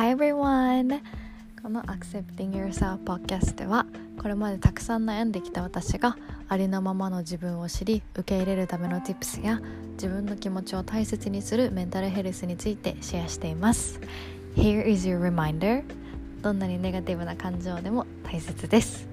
[0.00, 1.02] Hi everyone!
[1.62, 3.84] この Accepting Yourself Podcast では
[4.18, 6.16] これまでたくさん悩んできた私が
[6.48, 9.60] ありのままの自分を知り受け入れるための Tips や
[9.96, 14.00] 自分の気持ちを大切にするメンタルヘルスについてシェアしています
[14.56, 15.84] Here is your reminder
[16.40, 19.06] どんなにネガティブな感情でも大切です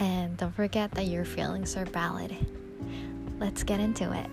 [0.00, 2.34] And don't forget that your feelings are valid
[3.38, 4.28] Let's get into it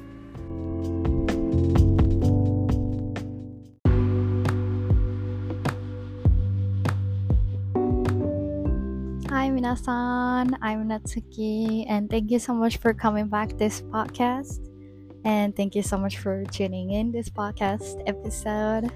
[9.31, 14.59] Hi 皆さん I'm Natsuki and thank you so much for coming back this podcast
[15.23, 18.91] and thank you so much for tuning in this podcast episode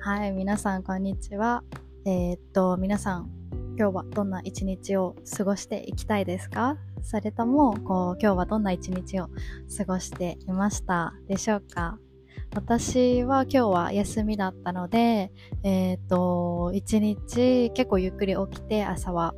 [0.00, 1.62] はい皆さんこんにちは
[2.04, 3.30] えー、っと皆さん
[3.78, 9.28] 今日はどんな一日を過ごしていきたいですかそれともこう今日はどんな一日を
[9.76, 12.00] 過ごしていましたでしょうか
[12.54, 15.30] 私は今日は休みだったので、
[15.62, 19.34] えっ、と、一日結構ゆっくり起きて朝は。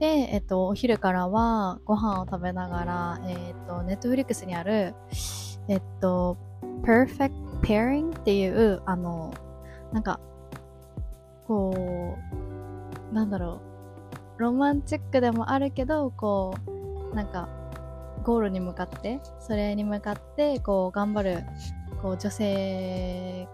[0.00, 4.94] で、えっ、と、お昼からはご飯を食べながら、えっ、と、ネットフリックスにある、
[5.68, 6.38] えっ、と、
[6.82, 7.32] Perfect
[7.62, 9.34] Pairing っていう、あの、
[9.92, 10.18] なんか、
[11.46, 12.16] こ
[13.10, 13.60] う、なんだろ
[14.38, 16.54] う、ロマンチックでもあるけど、こ
[17.12, 17.48] う、なんか、
[18.24, 21.44] ゴールに向かって、それに向かって、こう、頑張る
[22.02, 23.48] こう女性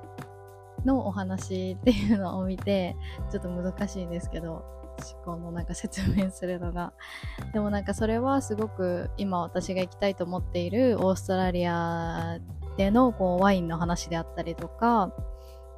[0.84, 2.96] のお話っていうのを見て
[3.30, 4.64] ちょっと難しいんですけど
[5.24, 6.92] このなんか説明するのが。
[7.52, 12.38] でもなんかそれはすごく今私が行きたいと思っているオーストラリア
[12.76, 15.12] でのこうワインの話であったりとか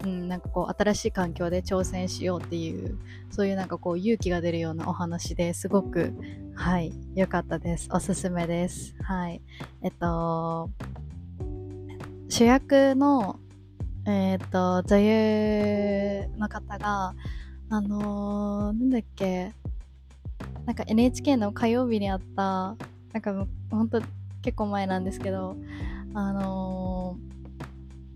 [0.04, 2.98] うん、なんかこう新しい環境で挑戦しようっていう
[3.30, 6.12] そういうなんかこう勇気が出るようなお話ですごく
[6.54, 7.88] はい良かったです。
[7.92, 8.94] おすすめです。
[9.02, 9.42] はい。
[9.82, 10.70] えっと
[12.28, 13.38] 主役の、
[14.04, 17.14] えっ、ー、と、女優の方が、
[17.70, 19.52] あのー、なんだっけ、
[20.66, 22.76] なんか NHK の火曜日にあった、
[23.12, 24.02] なんかほんと
[24.42, 25.56] 結構前なんですけど、
[26.14, 27.16] あの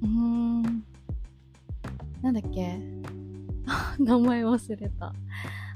[0.02, 0.62] ー、うーん、
[2.22, 2.80] なんだっけ、
[4.02, 5.14] 名前忘れた。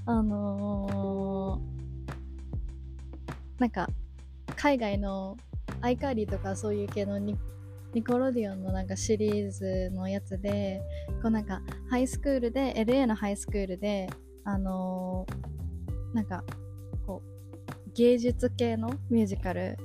[0.06, 3.88] あのー、なんか、
[4.56, 5.36] 海外の
[5.80, 7.18] アイカーリーとかそういう系の
[7.94, 10.82] ニコロディオンのなんかシリーズのやつで
[11.22, 14.08] こうなんかハイスクールで LA のハイスクールで
[14.44, 16.42] あのー、なんか
[17.06, 17.34] こう
[17.94, 19.78] 芸術系のミュージカル。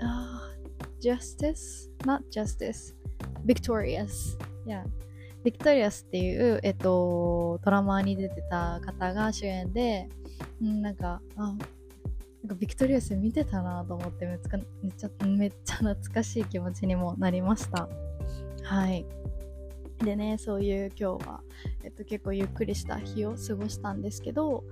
[0.00, 1.88] あ、uh, Justice?
[2.04, 2.94] Not Justice.
[3.46, 4.36] Victorious.
[4.66, 4.82] Yeah.
[5.44, 10.08] Victorious っていう、えっと、ドラマに出てた方が主演で、
[10.60, 11.54] うんなんか、あ、
[12.42, 17.88] なんかビクトリアス見てたなと思ってめっちゃめっちゃ懐かしい気持ちにもなりました。
[18.62, 19.04] はい。
[20.04, 21.40] でねそういう今日は、
[21.82, 24.62] えっと、結構ゆっくりした日を過ごしたんですけど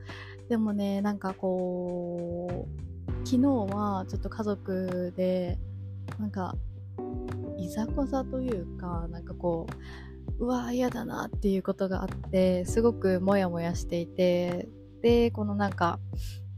[0.48, 5.58] でもねなんかこう昨日はちょっと家族で
[6.18, 6.54] なんか
[7.56, 9.66] いざこざというかなんかこ
[10.38, 14.68] ううわ嫌だなっていうことがあってすごくモヤモヤしていて
[15.02, 15.98] でこのなんか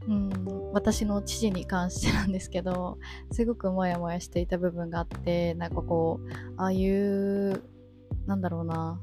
[0.07, 0.31] うん、
[0.71, 2.97] 私の父に関してなんですけど
[3.31, 7.61] すごくモヤモヤしていた部分があってなんかこうああいう
[8.25, 8.99] なんだろうな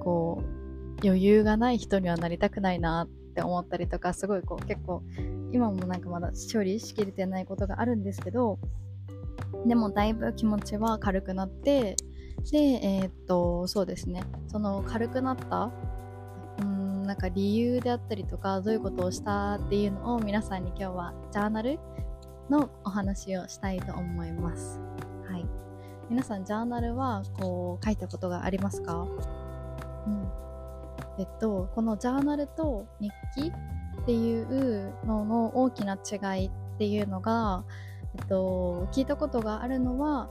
[0.00, 5.02] こう余裕がない人にはなりたくないなって思ったりとかすごいこう結構
[5.52, 8.58] 今もなんかまだ処理しきれてないことがあるんですけど
[9.66, 11.96] でもだいぶ気持ちは軽くなって
[12.50, 14.22] でえー、っとそうですね。
[14.48, 15.70] その軽くなった
[17.04, 21.78] なんか理由であったりとかどういうことをしたっていうのを皆さんに今日はジャーナル
[22.50, 24.80] のお話をしたいと思います。
[25.30, 25.46] はい。
[26.10, 29.06] 皆さんジャーナルはこう書いたことがありますか？
[30.06, 30.28] うん。
[31.18, 33.52] えっと、このジャーナルと日記
[34.02, 37.64] っていうのの大きな違いっていうのが、
[38.18, 40.28] えっと、聞いたことがあるのは、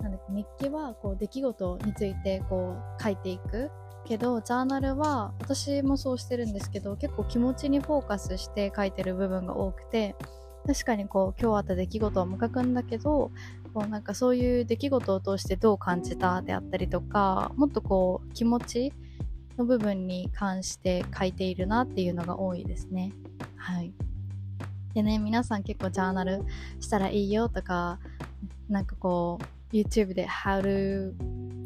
[0.00, 3.70] なんだっけ日記はこう出来事についてこう書いていく
[4.06, 10.14] けどジャーナルは私もそうしてるんですけど結構気持ちにフォーカスして書いてる部分が多くて
[10.66, 13.30] 確かにこう今日あった出来事を書くんだけど
[13.74, 18.92] こうなんかそういう出来事を通してどう感じたであったりとかもっとこう気持ち
[19.58, 23.12] の部分に関して書いているなっていうのが多いですね。
[23.56, 23.92] はい。
[24.94, 26.44] でね、皆さん結構ジャーナル
[26.80, 27.98] したらいいよとか、
[28.68, 29.38] なんかこ
[29.72, 31.14] う、YouTube で How to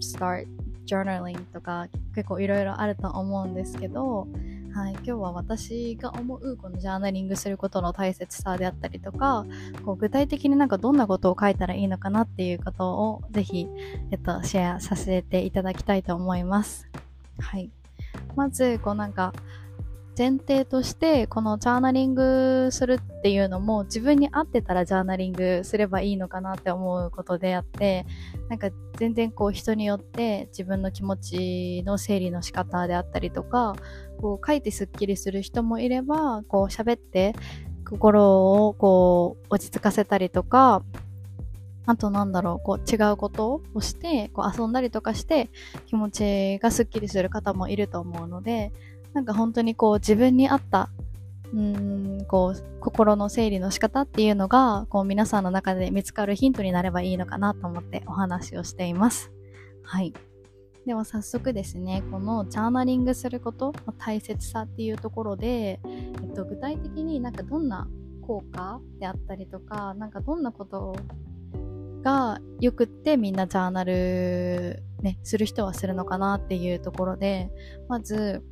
[0.00, 0.46] start
[0.86, 4.28] journaling とか結構いろいろあると思うんですけど、
[4.72, 9.44] はい、今日は私が思うこのジャーナリングすることの大切さであったりとか
[9.84, 13.66] こう具体的になんかどんなことを書いたらいいのかなっていうことをぜひ、
[14.10, 16.88] えっと、シェアさせていただきたいと思います。
[17.38, 17.70] はい
[18.36, 19.32] まずこうなんか
[20.16, 28.06] 前提としてこのジャーナリングするっていうのも自分に合ってたらジャーナリングすればいいのかなって思うことであって
[28.48, 33.74] なんか全然こう人によって自分の気持ちの整理の仕方であったりとか
[34.20, 37.34] こう書いてすっきりする人もいればこう喋って
[37.88, 40.82] 心をこう落ち着かせたりとか
[41.86, 45.50] あとなんだろう、こう違うことをして、こう遊んだりとかして
[45.86, 48.72] 気持ちがスッキリする方もいると思うので、
[49.14, 50.90] なんか本当にこう自分に合った
[51.52, 59.32] うんこう心の整理の仕方っていうのがこう皆さんの中で見つかるヒントになればいいのかなと思ってお話をしています。
[59.82, 60.14] はい。
[60.86, 67.86] では早速ですね、このジャーナリングすることの大切さっていうところで、えっと、具体的になんかどんな
[68.22, 70.96] 効果であったりとか、なんかどんなこと
[72.02, 77.50] がよくってみんなジャーナルね、する人はするのかなっていうところで、
[77.88, 78.42] まず、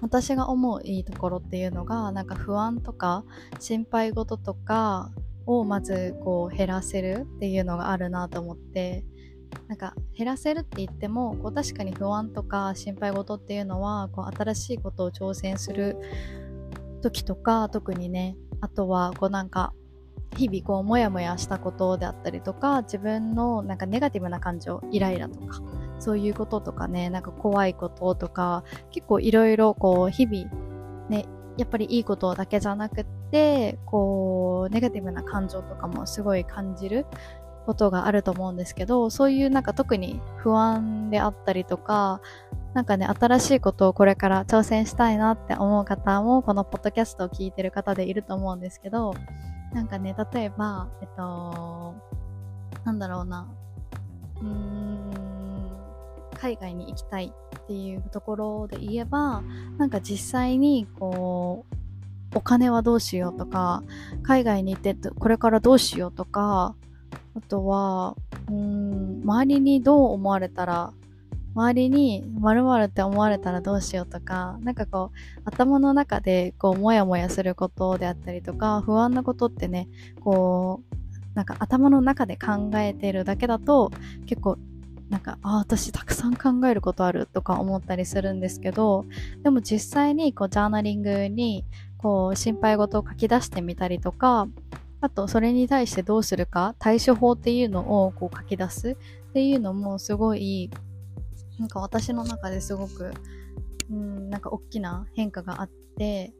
[0.00, 3.24] 私が思ういいところっていうのがなんか不安とか
[3.58, 5.10] 心配事とか
[5.46, 9.04] をまずこう減らせるっていうのがあるなと思って
[9.66, 15.96] なんか減らせるって言ってもこう確かに不安とか心配事っていうのはこう新しいことを挑戦する
[17.02, 19.72] 時とか特にねあとはこうなんか
[20.36, 25.60] 日々こうモヤモヤしたことであったりとか自分のなんかネガティブな感情イライラとか。
[25.98, 30.50] そういうこととかねなんか怖いこととか結構いろいろこう日々
[31.08, 37.06] ねやっぱりいいことだけじゃなくってこうネガティブな感情とかもすごい感じる
[37.66, 42.20] ことがあると思うんですけどそういうなんか特に不安であったりとか
[42.74, 49.14] なんかね新しいことをこれから挑戦したいなって思う方もこのポッドキャストを聞いてる方でいると思うんですけど
[49.72, 51.94] なんかね例えばえっと
[52.84, 53.46] なんだろうな。
[54.40, 55.27] うーん。
[56.40, 59.42] 海外に行きたいっていうところで言えば
[59.76, 61.76] なんか実際にこう
[62.34, 63.82] お金はどうしようとか
[64.22, 66.74] 海外に行ってこれからどうしようとか
[67.34, 68.16] あとは
[68.50, 70.92] うん周りにどう思われたら
[71.54, 79.88] 周りに〇〇って思われたらどうしようとかなんかこう頭の中でこうモヤモヤすることであったりとか不安なことってね
[80.20, 80.98] こう
[81.34, 83.90] なんか頭の中で考えてるだけだと
[84.26, 84.58] 結構
[85.08, 89.06] なんか、あ、私たくさん考えることあるとか思ったりするんですけど、
[89.42, 91.64] でも実際にこうジャーナリングに
[91.96, 94.48] こう心配事を書き出してみたりとか、
[95.00, 98.96] あとそれに対してどうするか、対処法っていうのをこう書き出す
[99.30, 100.70] っていうのもすごい、
[101.58, 103.12] なんか私の中ですごく、
[103.90, 106.32] うん、なんか大きな変化があって、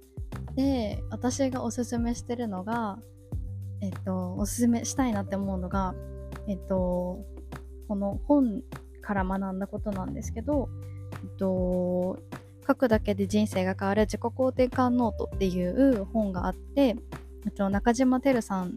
[0.55, 2.99] で、私がおすすめしてるのが、
[3.81, 5.95] えっと、おすすめしたいなって思うのが、
[6.49, 7.25] えっと、
[7.89, 8.63] この本
[9.03, 10.69] から学んだことなんですけど、
[11.13, 12.19] えっと、
[12.67, 16.97] 書くだけで人生が変わる自己肯定感ノートっていう本があって、
[17.47, 18.75] えっと、中島てるさん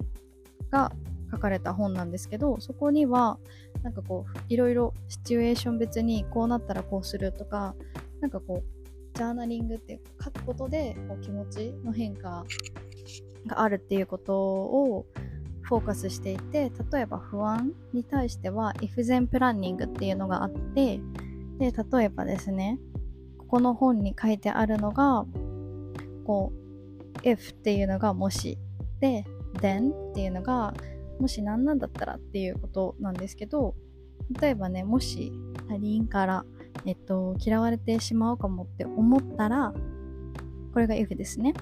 [0.69, 0.91] が
[1.29, 3.37] 書かれた本なんですけどそこには
[3.83, 7.75] なんかこういろいろシチュエーション別にこうなったらこうするとか
[8.19, 12.45] なんかこうジャーナリングって書くことでこう気持ちの変化
[13.47, 15.05] があるっていうことを
[15.71, 20.99] フォーカスしていて例えば不安に対しては if then プランニングっていうのがあって
[21.59, 22.77] で例えばですね
[23.37, 25.23] ここの本に書いてあるのが
[26.25, 28.57] こう if っていうのがもし
[28.99, 29.23] で
[29.61, 30.73] then っていうのが
[31.21, 33.73] もし何なんだったらっていうことなんですけど
[34.41, 35.31] 例えばねもし
[35.69, 36.45] 他人から
[36.85, 39.73] えっと嫌われてしまうかもって思ったら
[40.73, 41.53] これが if ですね。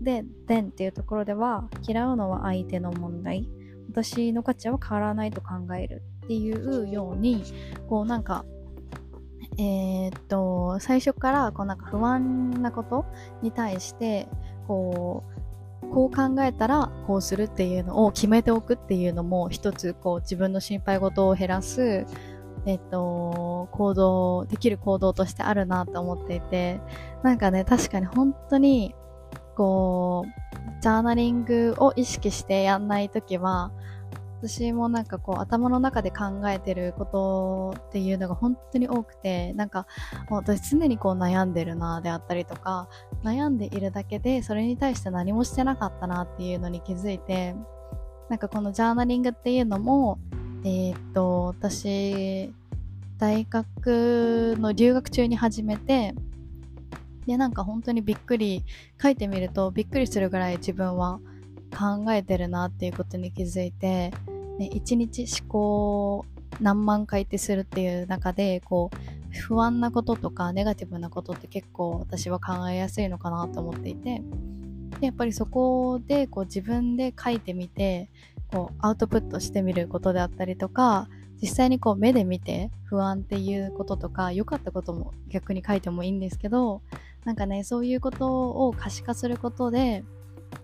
[0.00, 3.48] で、then っていうところでは、嫌うのは相手の問題。
[3.90, 7.42] 私の価値は変わらないと考えるっていうように、
[7.88, 8.44] こうなんか、
[9.58, 13.06] えー、っと、最初からこうなんか不安なこと
[13.42, 14.28] に対して、
[14.66, 15.38] こう、
[15.90, 22.04] こう考えたらこうするっていうのを決めておくっていうのも一つこう自分の心配事を減らす
[22.66, 26.80] えっと、行動、できる行動としてあるなと思っていて、
[27.22, 28.94] なんかね、確かに本当に
[29.58, 33.72] こう、ジャーナリングを意識してやんないときは、
[34.40, 39.88] 私もなんかこう頭の中で考えてることっていうのが本当に多くてなんか
[40.30, 42.88] もう私常にこう悩んでるなであったりとか
[43.24, 47.56] 悩んでいるだけでそれに対して何もしてなかったなっていうのに気づいて
[48.28, 50.20] なんかこのジャーナリングっていうのも
[50.62, 52.54] えー、っと私
[53.18, 56.14] 大学の留学中に始めて
[57.28, 58.64] で、なんか本当にびっくり、
[59.00, 61.20] 書いてみるとびっくりするぐらい自分は
[61.70, 64.10] 考えてるなっていうことに気づいて、
[64.58, 66.24] ね、1日思考
[66.60, 68.96] 何万回ってするっていう中で、こう、
[69.30, 74.22] 不安なこととかネガティブなことって結構私は考えやすいのかなと思っていて
[75.00, 78.08] でやっぱりそこでこう自分で書いてみて
[78.50, 81.08] こうアウトプットしてみることであったりとか
[81.40, 86.82] 実際にこう目で見て不安っていうこととか良かったことも逆に書いてもいいんですけど
[87.24, 90.04] なんかねそういうことを可視化することで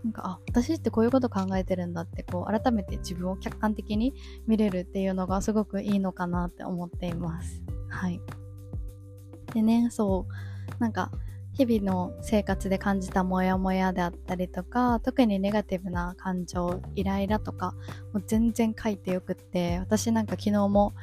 [0.02, 4.14] なんかあ私ってこういうこと考えてるんだってこう改めて自分を客観的に
[4.46, 7.62] 見れるっていうのがすごくいいのかなって思っています。
[7.88, 8.20] はい。
[9.52, 10.80] でねそう。
[10.80, 11.10] なんか
[11.56, 17.74] 日々の生活で感じたモヤモヤであったりとか特にネガティブな感情イライラとか
[18.12, 20.94] もう全然書いてよくって私なんか昨日も、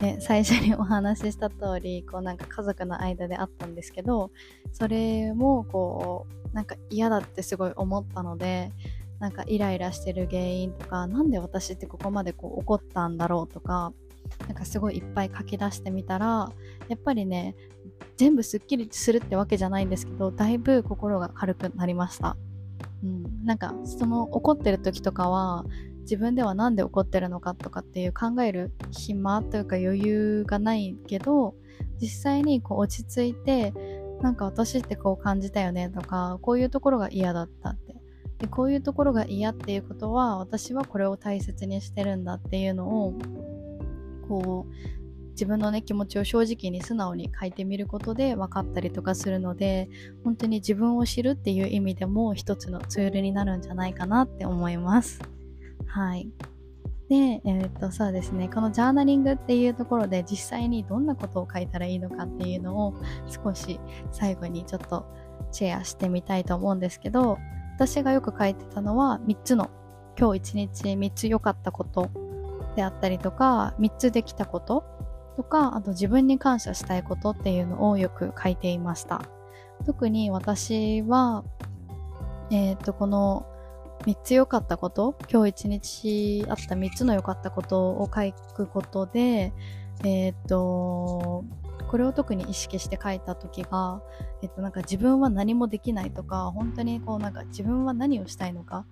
[0.00, 4.30] ね、最初にお話しした通りこうなんか家族の間であったんですけど
[4.72, 8.70] それもこうなんか嫌だってすごい思ったので
[9.18, 13.92] なんかイライラしてる原因とか何で私ってここまでこう怒ったんだろうとか
[14.46, 16.52] なんかすごいいっぱい書き出してみたら
[16.88, 17.54] やっぱりね
[18.16, 22.36] 全部すっきりするってわけじゃないんですけどだいぶ心が軽くなりました、
[23.04, 25.64] うん、なんかその怒ってる時とかは
[26.02, 31.54] 自分では何で怒ってるのかとかっていう考える暇というか余裕がないけど
[32.00, 33.72] 実際にこう落ち着いて
[34.22, 37.96] なんか私ってこう感じたよねとかこういうところが嫌だったって。
[38.38, 43.14] でこういうところが嫌っていうことは私はこれを大切にしてるんだっていうのを
[44.28, 44.72] こう
[45.30, 49.88] 自分のね気持ちを正直に素直に書いてみることで分かったりとかするので
[50.24, 55.20] 本当に自分を知るっていう意味でも一つのツールになるんじゃないかなって思います。
[55.86, 56.28] はい。
[57.08, 58.48] で、えー、っとそうですね。
[58.48, 62.94] このジャーナリングっていうところで実際にどんなことを書いたらいいのかっていうのを
[63.28, 63.78] 少し
[64.10, 65.06] 最後にちょっと
[65.52, 67.38] シェアしてみたいと思うんですけど
[67.76, 69.70] 私がよく書いてたのは3つの
[70.18, 72.10] 今日一日3つ良かったこと
[72.76, 74.84] であったりとか3つできたこと
[75.36, 79.22] とかあと自分に感謝したいことっていうのをよく書いていました。
[79.84, 81.44] 特に私は
[82.50, 83.46] えっ、ー、とこの
[84.04, 89.52] 3つ良かったこと今日一日あった3つの良かったことを書くことで
[90.04, 91.44] えっ、ー、と
[91.88, 94.02] これを特に意識して書いた時が、
[94.42, 98.86] えっと、なんか自分は何もできないとか本当にこうなんか自分は何をしたいのか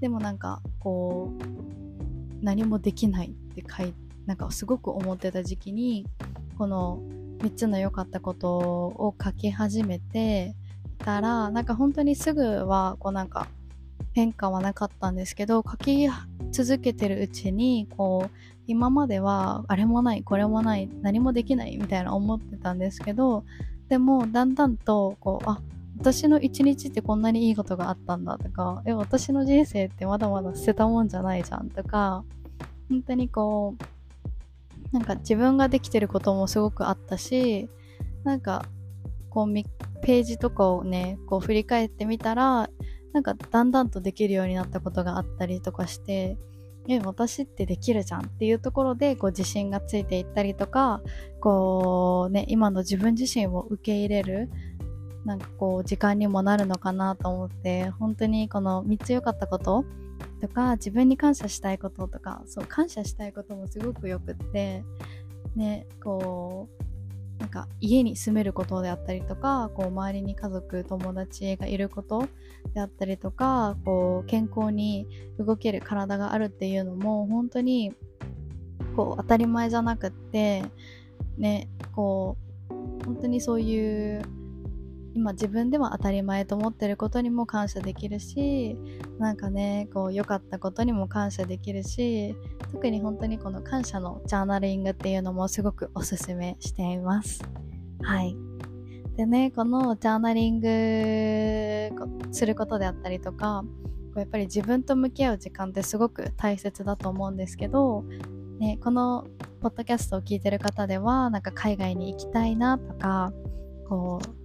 [0.00, 2.05] でもなんかこう
[2.46, 3.92] 何もできないって書い
[4.24, 6.06] なんかすごく思ってた時期に
[6.56, 7.00] この
[7.40, 10.54] 3つの良かったことを書き始めて
[10.98, 13.48] たらなんか本当にすぐはこうなんか
[14.12, 16.08] 変化はなかったんですけど書き
[16.52, 18.36] 続けてるうちにこう
[18.68, 23.44] 今まではあれもないこれもない何もできないみたいな思ってたんですけど
[23.88, 25.58] でもだんだんとこうあ
[25.98, 32.24] 私の一日ってこんなにいいことがあったんだとかえ私の人生ってまだまだ捨てたもんじゃないじゃんとか
[32.88, 33.96] 本当にこう
[34.92, 37.68] なんか自分ができてることもすごくあったし
[38.24, 38.64] なんか
[39.30, 39.52] こう
[40.02, 42.70] ページとかをねこう振り返ってみたら
[43.12, 46.36] なんかだんだんとできるようになったことがあったりとかして
[46.88, 51.00] え私ってできるじゃんっていうところでこう自信がついていったりとか
[51.40, 54.50] こうね今の自分自身を受け入れる
[55.26, 59.84] なんかこう時間にもなるのかなと思って本当にこの3つ良かったこと
[60.40, 64.84] とか自分に感謝したいこととかそう感謝したいこともすごくよくって
[65.56, 72.28] ねこうなんか家に住めることであったりとかこう周りに家族友達がいること
[72.72, 77.92] であったりとかこう健康に動ける体があるっていうのも本当に
[78.94, 80.62] こう当たり前じゃなくって
[81.36, 82.36] ねこ
[82.70, 84.22] う本当にそういう
[85.16, 88.76] 今自分では当たり前と思ってることにも感謝できるし
[89.18, 92.36] なんかねこう良かったことにも感謝できるし
[92.70, 97.42] 特に本当にこの感謝のジャーナリングっていうのもすごくおすすめしています。
[98.02, 98.36] はい。
[99.16, 103.64] でねこのジャーナリングすることであったりとか
[104.16, 108.04] やっぱり自分と向き合う時間ってすごく大切だと思うんですけど
[108.58, 109.26] ね、この
[109.60, 113.32] ポッドキャストを聞いてる方ではなんか海外に行きたいなとか
[113.88, 114.35] こう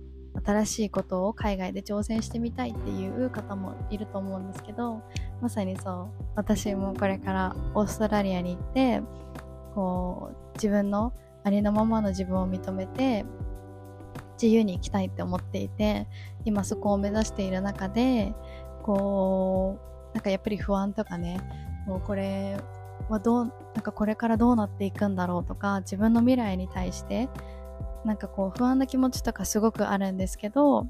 [0.52, 5.02] 新しいことを海外で挑戦してみたいっていう方もいると思うんですけど
[5.42, 9.02] まさにそう私もこれからオーストラリアに行って
[9.74, 13.26] こう自分のありのままの自分を認めて
[14.42, 16.08] 自由に生きたいって思っていて
[16.46, 18.34] 今そこを目指している中で
[18.84, 19.80] こ
[20.12, 21.40] うなんかやっぱり不安とかね
[21.86, 22.58] もうこれ
[23.10, 27.30] はどうなんかこれからどうなっていくんだろうとか自分の未来に対して
[28.06, 30.88] なんかこう不安な気持ちとかすごくあるんですけど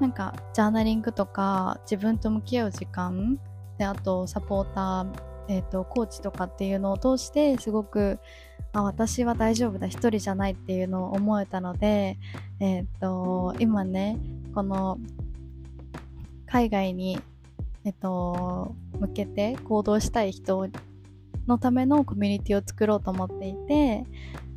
[0.00, 3.38] なんかジャーナリングとか自分と向き合う時間
[3.78, 8.20] であとサポーターえーと、コーチとかっていうのを通してすごく
[8.72, 12.18] あ私は大丈夫だ一人じゃないっていうのを思えたので、
[12.60, 14.16] えーと、今ね
[14.54, 15.00] この
[16.46, 17.20] 海外に、
[17.84, 20.68] えーと向けて行動したい人
[21.48, 24.04] のためのコミュニティを作ろうと思っていて、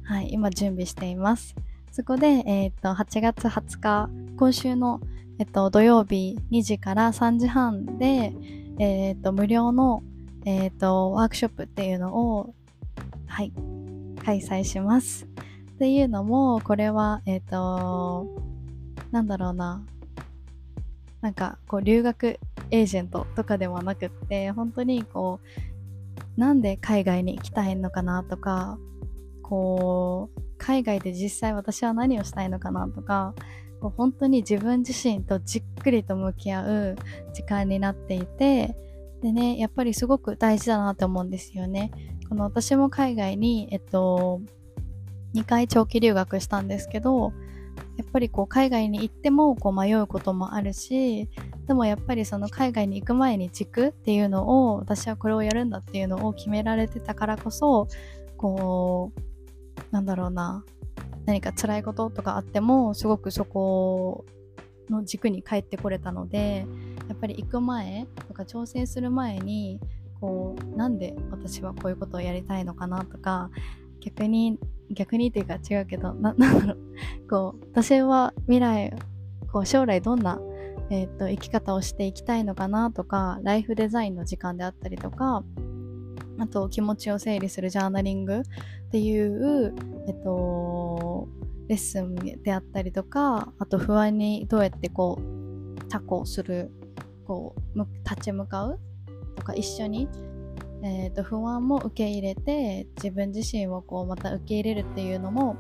[0.05, 1.55] はい、今準備しています。
[1.91, 4.99] そこで、えっ、ー、と、8月20日、今週の、
[5.39, 8.33] えっ、と、土曜日2時から3時半で、
[8.79, 10.03] えっ、と、無料の、
[10.45, 12.53] えっ、と、ワークショップっていうのを、
[13.27, 13.53] はい、
[14.25, 15.25] 開催します。
[15.75, 18.27] っていうのも、これは、えっ、と、
[19.11, 19.85] なんだろうな、
[21.21, 22.39] なんか、こう、留学
[22.71, 25.39] エージェントとかではなくって、本当にこ
[26.37, 28.77] う、なんで海外に行きたいのかなとか、
[29.43, 33.35] こう、海外で実際私は何をしたいのかなとか
[33.83, 36.95] こう本当に自分自身とじっくりと向き合う
[37.33, 38.77] 時間になっていて
[39.21, 41.91] でねやっぱりすごく大事だなって思うんですよね。
[42.29, 44.41] この私も海外にえっと
[45.35, 47.33] 2回長期留学したんですけど
[47.97, 51.27] やっぱりこう海外に行ってもこう迷うこともあるし
[51.67, 57.89] でもやっぱりその海外に行く前に軸っていうのを私はこれをやるんだっていうのを決められてたからこそ
[58.37, 59.32] こう
[59.91, 60.63] なんだろうな。
[61.25, 64.25] 何か辛いこととかあってもすごくそこ
[64.89, 66.65] の軸に帰ってこれたので
[67.07, 69.79] やっぱり行く前とか挑戦する前に
[70.19, 73.49] こうなんで私はこういうことをやりたいのかなとか
[74.01, 74.59] 逆に
[74.91, 76.77] 逆にっていうか違うけどな なんだろう。
[77.29, 78.93] こう私は未来
[79.51, 80.39] こう将来どんな、
[80.89, 85.43] えーと生き方をしていきたいのかなとかライフデザインの時間であったりとか
[86.39, 88.43] あと気持ちを整理するジャーナリングっ
[88.91, 89.73] ていう、
[90.07, 91.27] えっと、
[91.67, 96.71] レッスンであったりとかあと不安にどうやってこうタコする
[97.25, 98.79] こう立ち向かう
[99.35, 100.07] とか一緒に、
[100.83, 105.55] えーと、不安も受け入れて自分自身をこうまた受け入れるっていうのも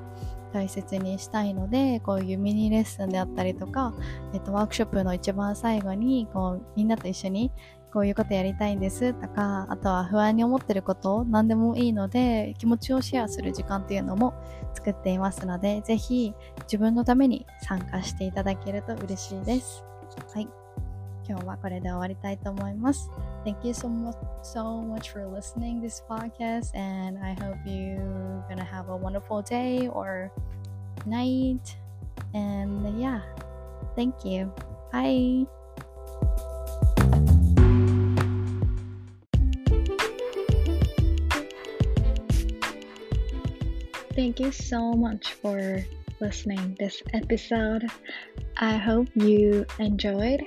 [0.53, 3.93] 大切にしたいのでこういうミニレッスンであったりとか、
[4.33, 7.51] えーとワークショップの一番最後にこうみんなと一緒に
[7.93, 14.33] こういうことやりたいんですとか、あとは不安に思ってること何でもいいので、気持ちをシェアする時間っていうのも
[14.73, 19.83] 作っていますので、ぜひ自分のために参加していただけると嬉しいです。
[20.33, 20.47] はい。
[21.27, 23.09] 今日はこれで終わりたいと思います。
[23.45, 28.89] Thank you so much, so much for listening this podcast and I hope you're gonna have
[28.89, 30.31] a wonderful day or
[31.05, 31.77] night.
[32.33, 33.21] And yeah,
[33.95, 34.51] thank you.
[34.91, 35.62] Bye.
[44.33, 45.85] Thank you so much for
[46.19, 47.85] listening this episode.
[48.57, 50.41] I hope you enjoyed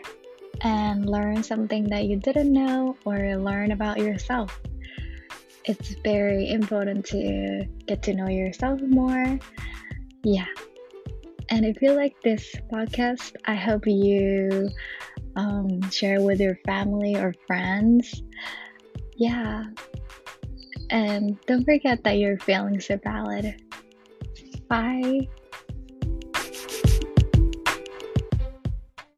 [0.62, 4.60] and learned something that you didn't know or learn about yourself.
[5.66, 9.38] It's very important to get to know yourself more.
[10.24, 10.50] Yeah.
[11.48, 14.68] And if you like this podcast, I hope you
[15.36, 18.20] um, share with your family or friends.
[19.16, 19.66] Yeah,
[20.90, 23.62] and don't forget that your feelings are valid.
[24.68, 25.28] Bye.